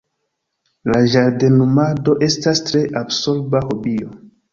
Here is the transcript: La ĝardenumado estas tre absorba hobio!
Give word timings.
La 0.91 1.01
ĝardenumado 1.15 2.15
estas 2.29 2.61
tre 2.71 2.81
absorba 3.03 3.63
hobio! 3.67 4.09